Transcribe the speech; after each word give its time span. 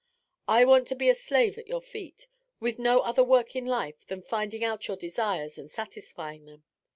I 0.47 0.65
want 0.65 0.87
to 0.87 0.95
be 0.95 1.09
a 1.09 1.13
slave 1.13 1.59
at 1.59 1.67
your 1.67 1.79
feet, 1.79 2.25
with 2.59 2.79
no 2.79 3.01
other 3.01 3.23
work 3.23 3.55
in 3.55 3.67
life 3.67 4.03
than 4.07 4.23
finding 4.23 4.63
out 4.63 4.87
your 4.87 4.97
desires 4.97 5.59
and 5.59 5.69
satisfying 5.69 6.45
them. 6.45 6.63